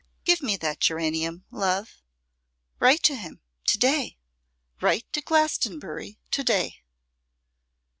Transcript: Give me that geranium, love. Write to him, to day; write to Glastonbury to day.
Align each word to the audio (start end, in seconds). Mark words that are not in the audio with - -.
Give 0.23 0.41
me 0.41 0.57
that 0.57 0.79
geranium, 0.79 1.45
love. 1.51 1.97
Write 2.79 3.03
to 3.03 3.15
him, 3.15 3.39
to 3.67 3.77
day; 3.77 4.17
write 4.81 5.05
to 5.13 5.21
Glastonbury 5.21 6.17
to 6.31 6.43
day. 6.43 6.77